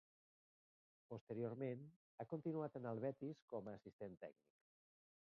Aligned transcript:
Posteriorment, 1.13 1.83
ha 2.17 2.25
continuat 2.31 2.79
en 2.79 2.87
el 2.93 3.01
Betis 3.03 3.43
com 3.53 3.69
a 3.69 3.75
assistent 3.81 4.17
tècnic. 4.23 4.57